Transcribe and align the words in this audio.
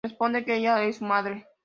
Él 0.03 0.09
responde 0.09 0.43
que 0.43 0.55
ella 0.55 0.83
es 0.83 0.95
su 0.95 1.05
madre. 1.05 1.47